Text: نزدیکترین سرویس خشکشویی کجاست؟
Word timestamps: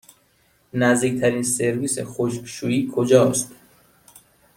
نزدیکترین 0.73 1.43
سرویس 1.43 1.99
خشکشویی 1.99 2.91
کجاست؟ 2.95 3.51